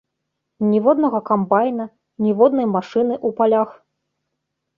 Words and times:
Ніводнага 0.69 1.19
камбайна, 1.29 1.85
ніводнай 2.25 2.67
машыны 2.75 3.15
ў 3.27 3.37
палях. 3.43 3.69